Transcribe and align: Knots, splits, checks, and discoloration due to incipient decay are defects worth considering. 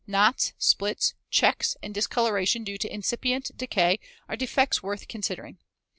Knots, 0.07 0.53
splits, 0.57 1.13
checks, 1.29 1.77
and 1.83 1.93
discoloration 1.93 2.63
due 2.63 2.79
to 2.79 2.91
incipient 2.91 3.51
decay 3.55 3.99
are 4.27 4.35
defects 4.35 4.81
worth 4.81 5.07
considering. 5.07 5.59